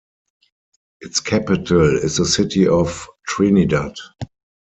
[1.01, 3.93] Its capital is the city of Trinidad.